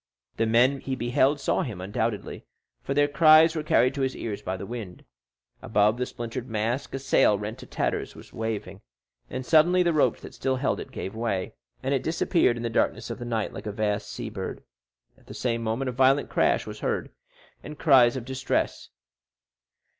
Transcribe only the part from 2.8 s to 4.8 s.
for their cries were carried to his ears by the